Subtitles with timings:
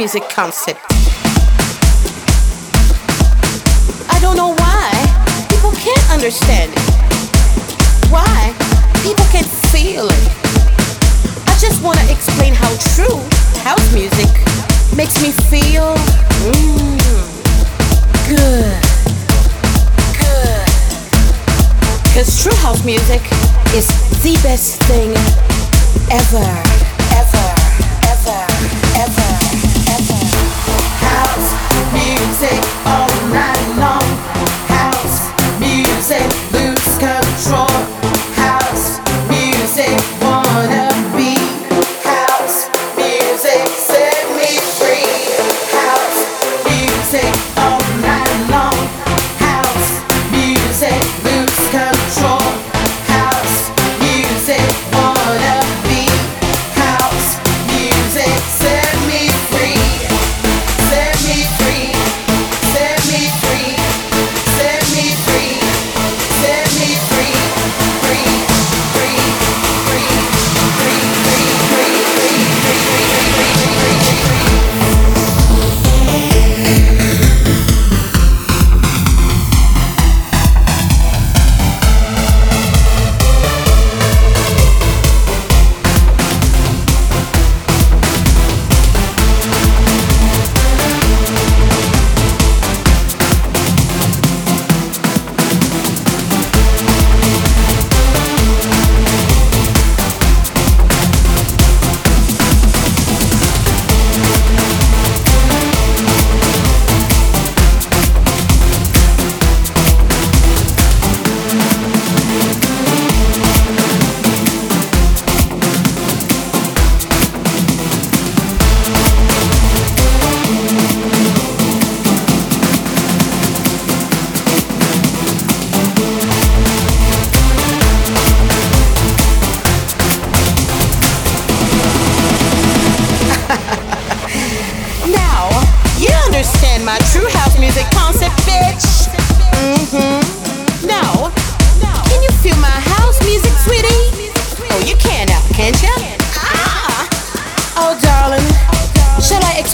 [0.00, 0.79] music concept.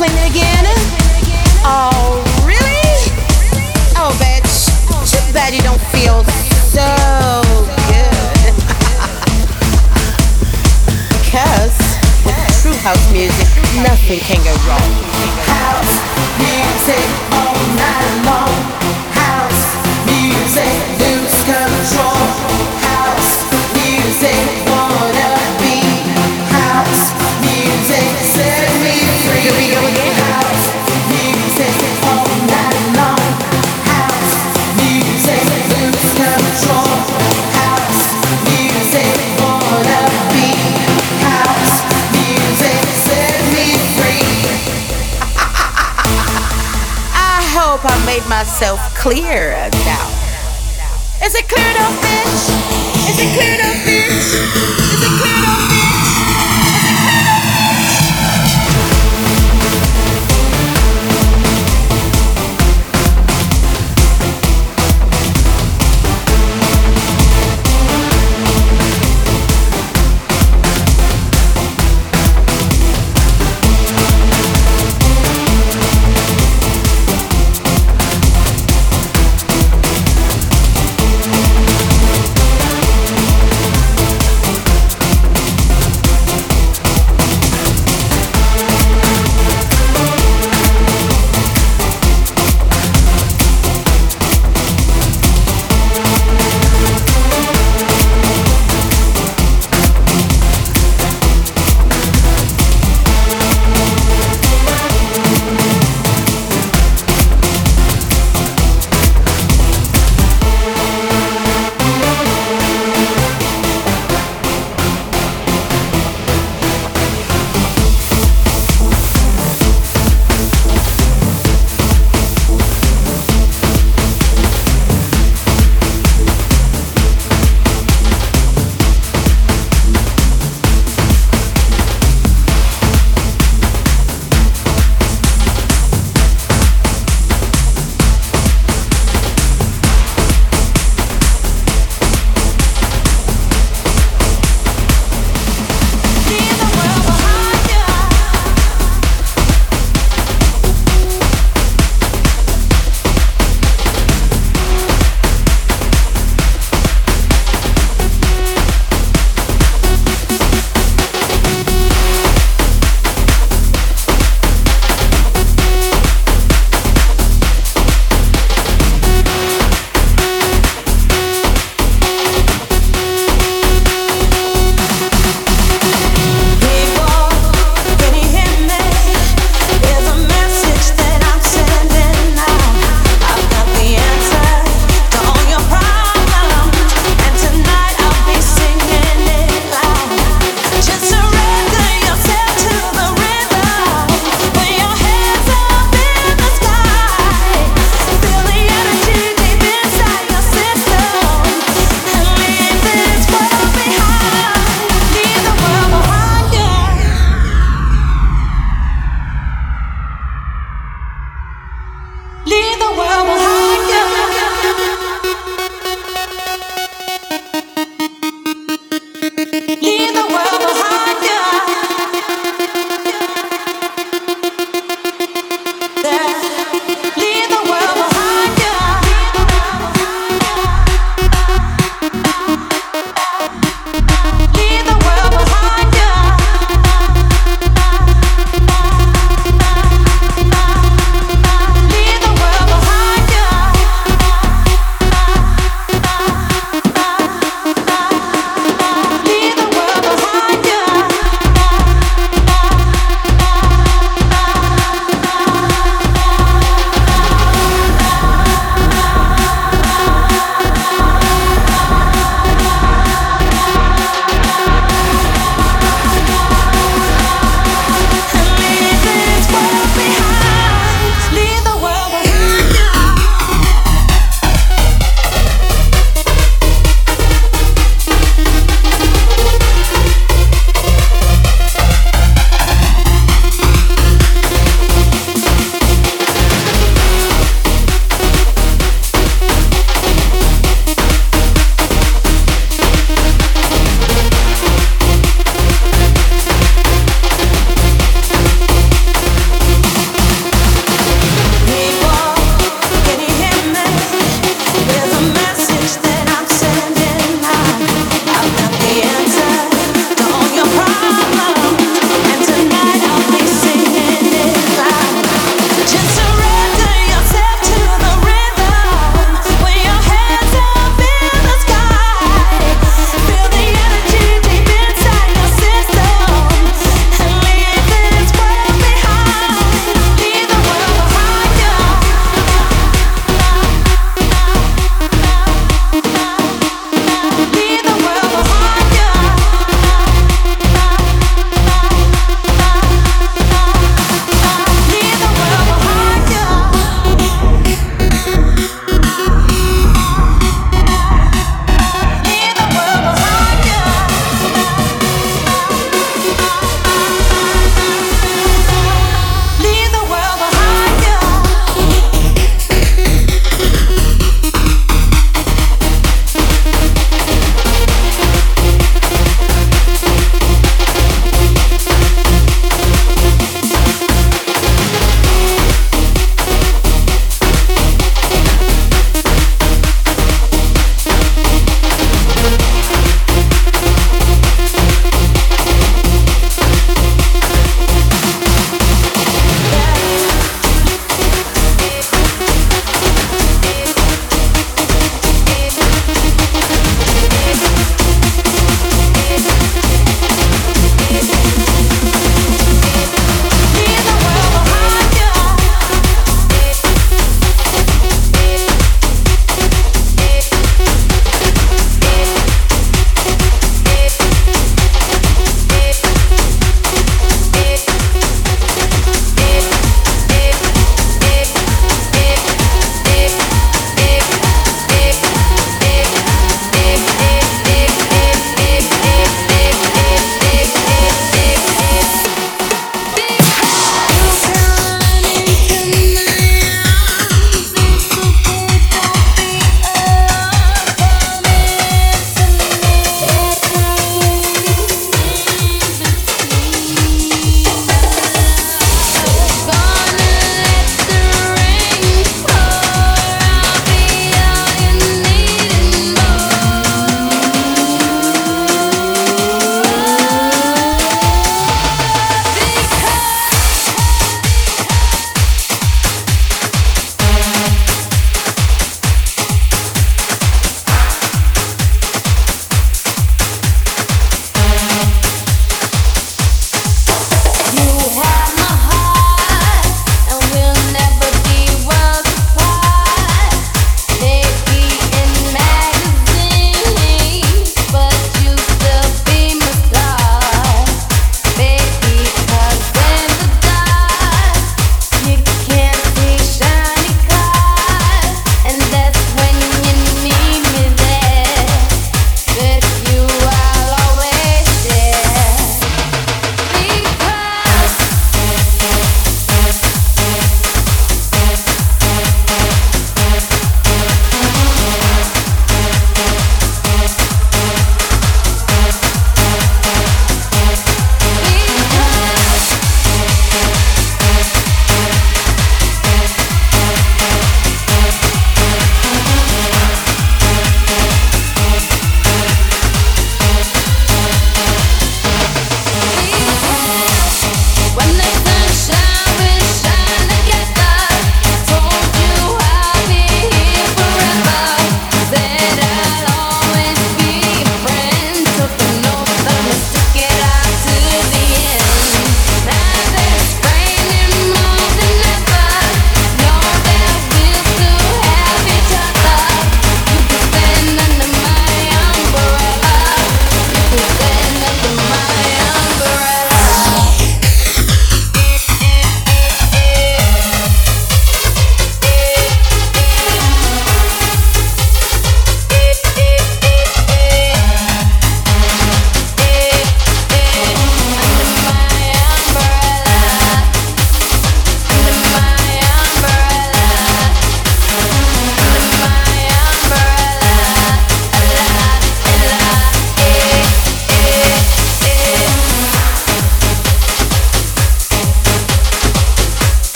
[0.00, 0.64] explain it again?
[1.62, 3.12] Oh, really?
[4.00, 4.72] Oh, bitch,
[5.04, 6.24] too bad you don't feel
[6.72, 6.88] so
[7.84, 8.54] good.
[11.30, 11.76] Cause
[12.24, 13.48] with true house music,
[13.82, 14.90] nothing can go wrong.
[15.44, 16.00] House
[16.40, 17.04] music
[17.36, 18.29] all night long.
[48.20, 49.50] Made myself clear
[49.84, 50.08] now.
[51.22, 52.48] Is it clear enough, bitch?
[53.08, 54.10] Is it clear enough, bitch?
[54.10, 56.49] Is it clear enough, bitch?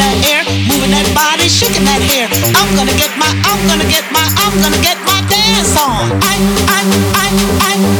[0.00, 2.26] that air, moving that body, shaking that hair.
[2.56, 6.16] I'm gonna get my, I'm gonna get my, I'm gonna get my dance on.
[6.24, 6.80] I, I,
[7.12, 7.28] I,
[7.60, 7.99] I.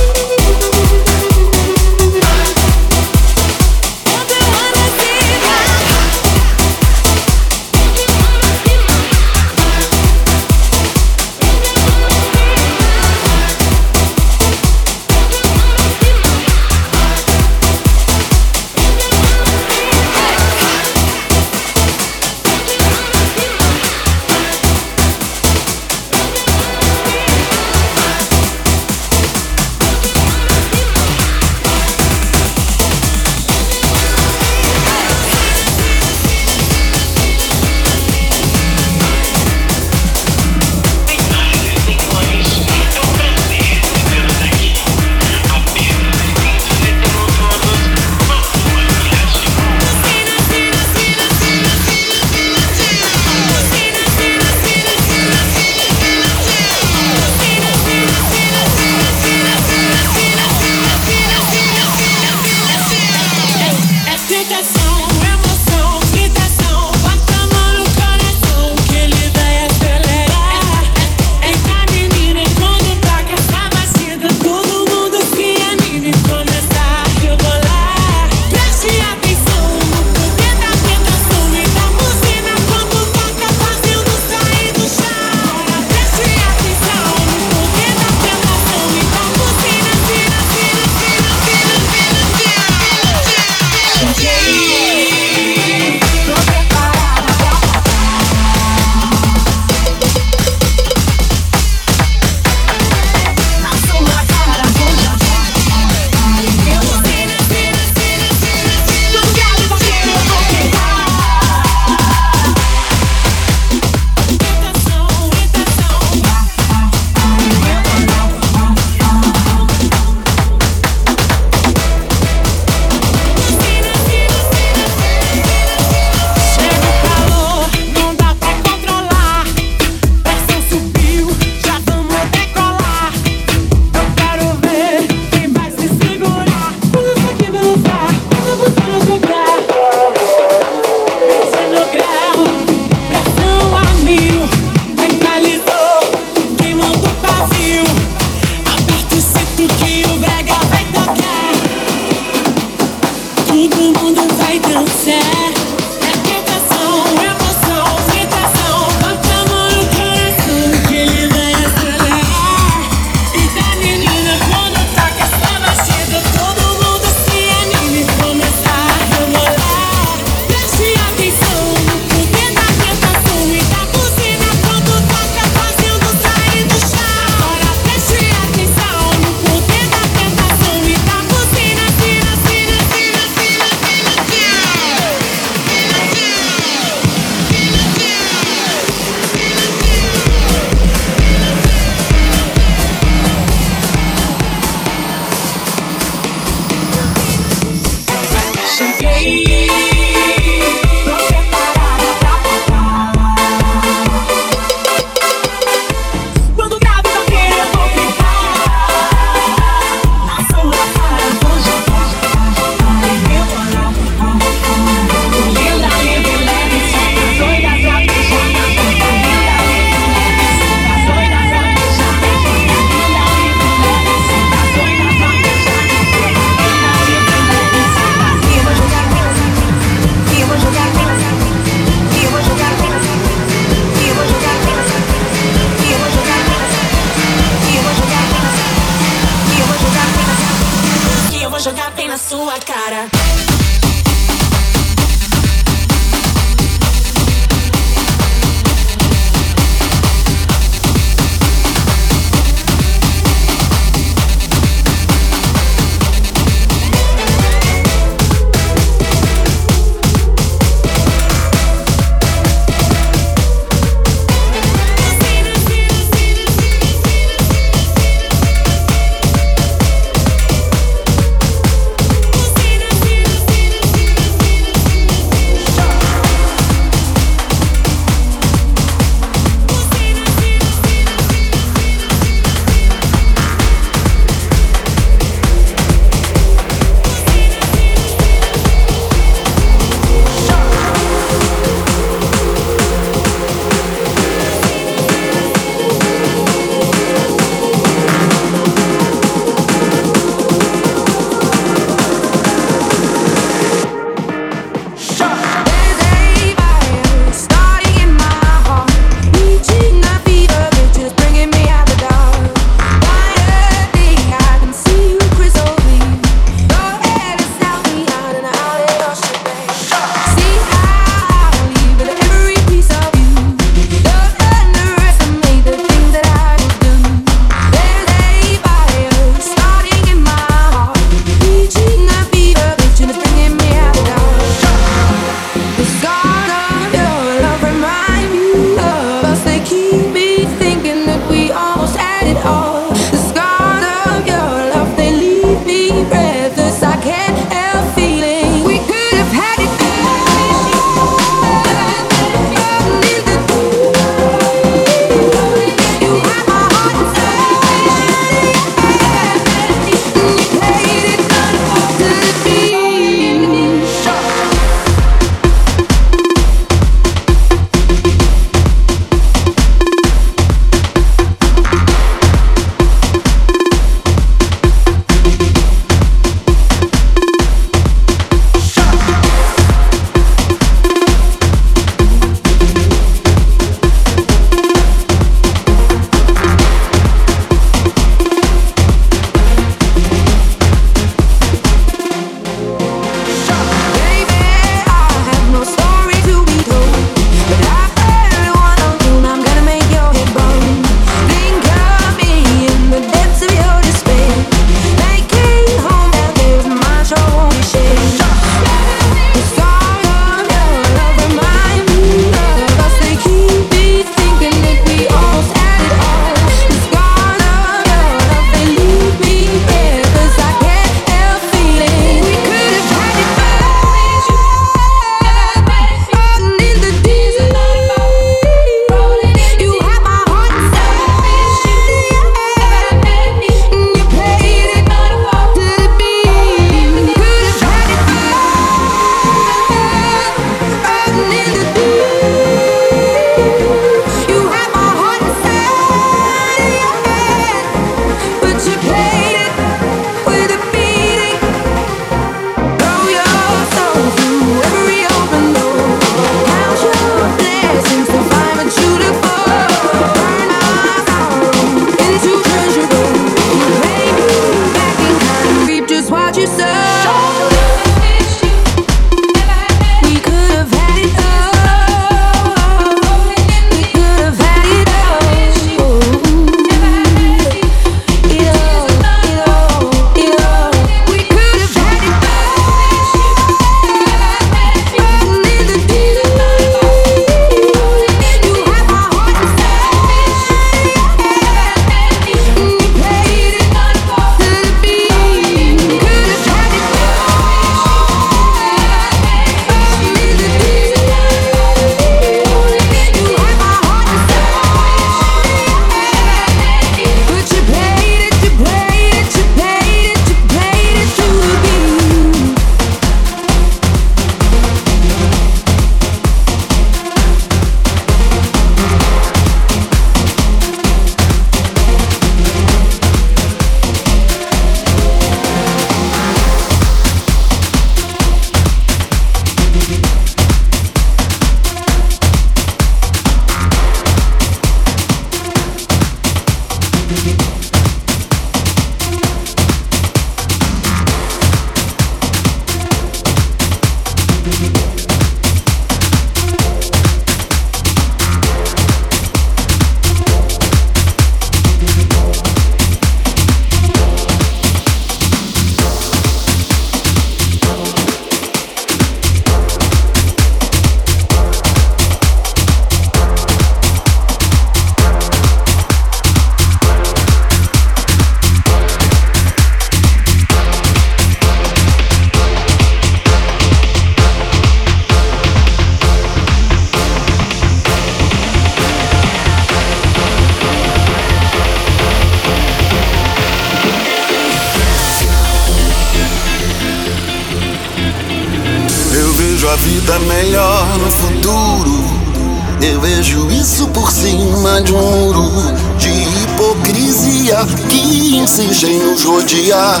[594.82, 595.50] de um muro
[595.98, 600.00] de hipocrisia que insiste em nos rodear.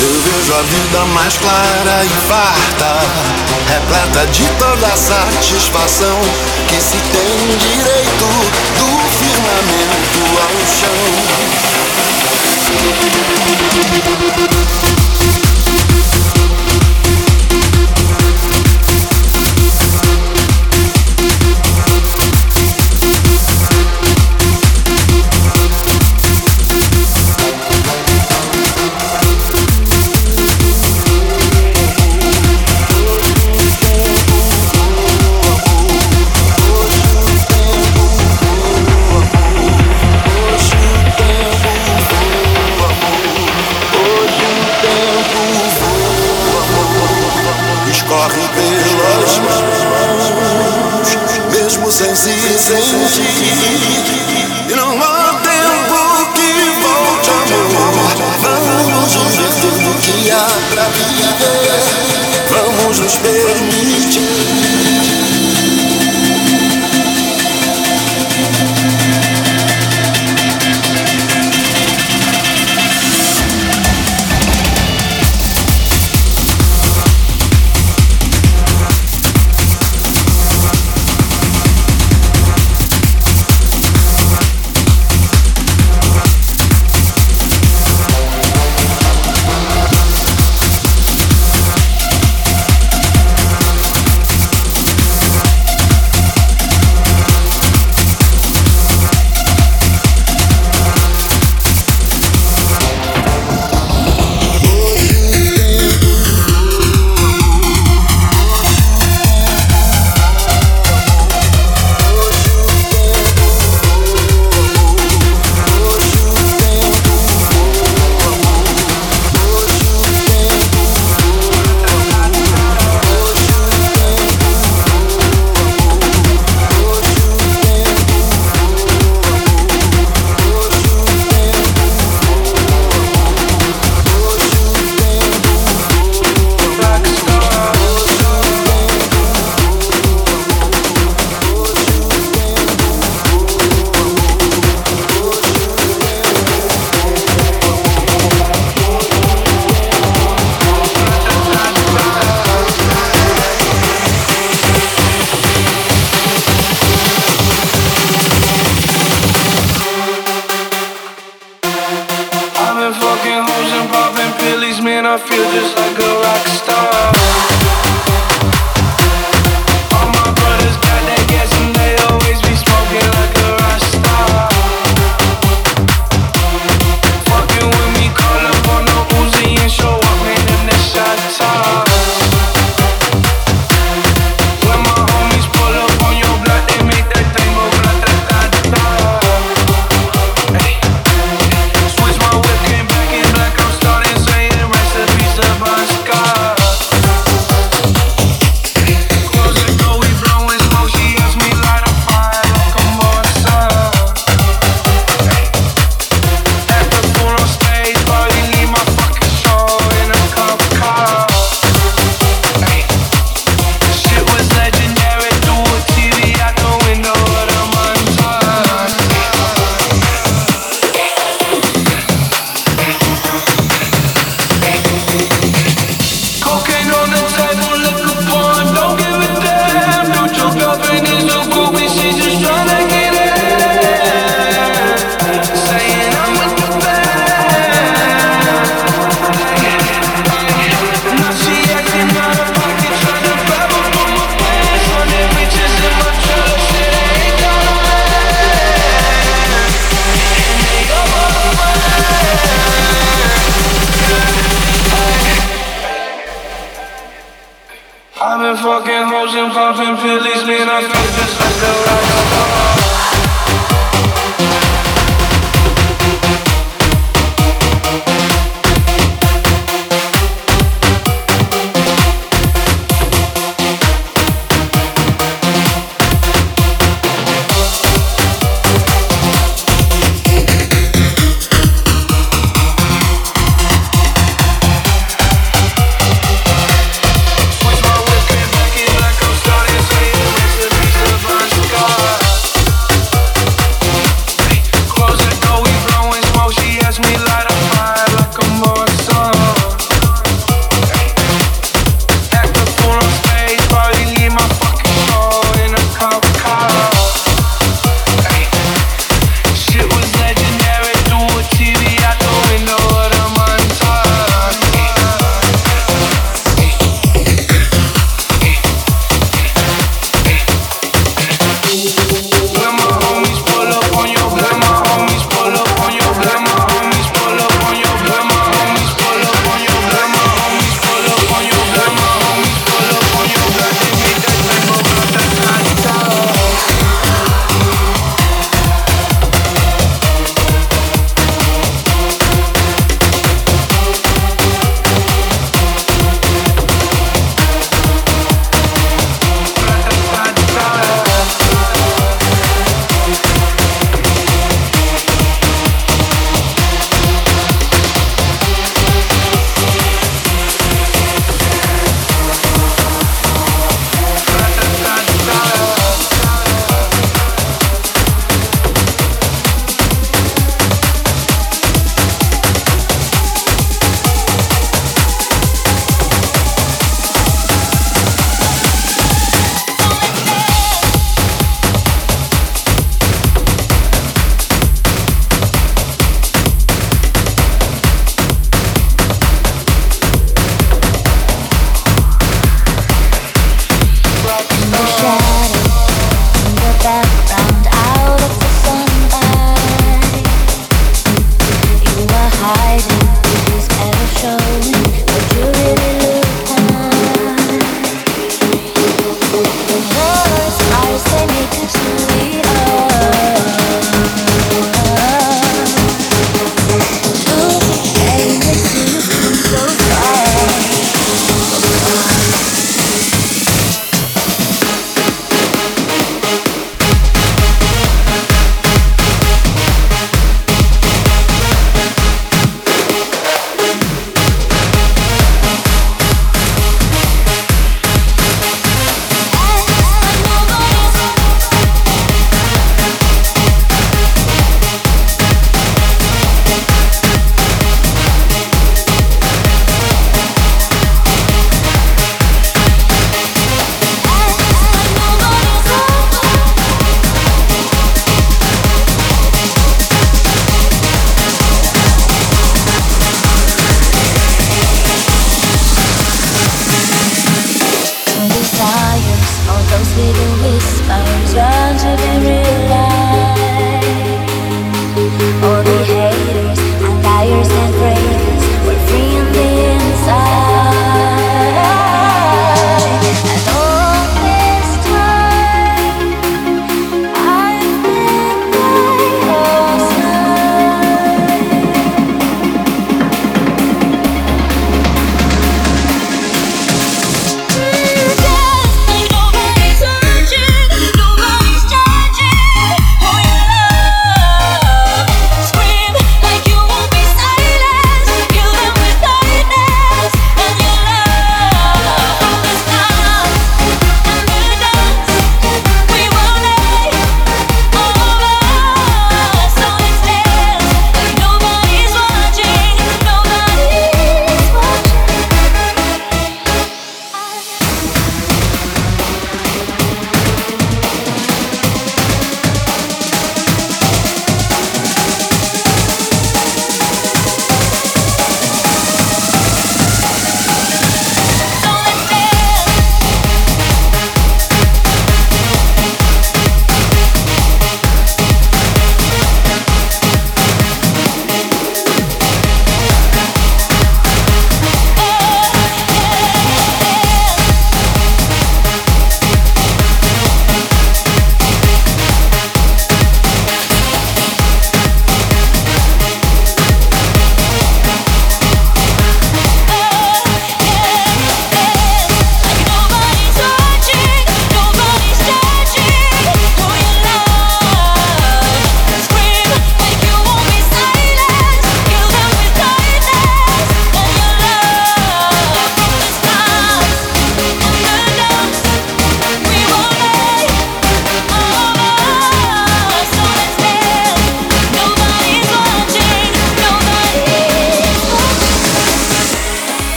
[0.00, 3.00] Eu vejo a vida mais clara e farta,
[3.68, 6.20] repleta de toda satisfação
[6.68, 8.28] que se tem direito
[8.78, 8.86] do
[9.18, 11.04] firmamento ao chão.